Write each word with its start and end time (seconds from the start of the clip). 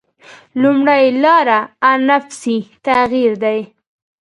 لومړۍ 0.61 1.05
لاره 1.23 1.59
انفسي 1.93 2.57
تغییر 2.87 3.33
ده. 3.43 3.55